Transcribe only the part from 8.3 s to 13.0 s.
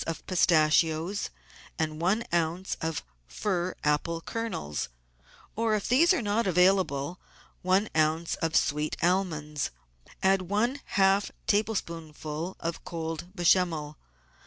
of sweet almonds; add one half table spoonful of